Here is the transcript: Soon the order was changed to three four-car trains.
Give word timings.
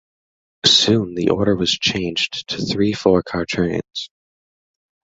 Soon 0.65 1.13
the 1.13 1.29
order 1.29 1.55
was 1.55 1.69
changed 1.77 2.47
to 2.49 2.57
three 2.57 2.91
four-car 2.91 3.45
trains. 3.45 4.09